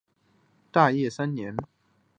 [0.71, 1.55] 大业三年。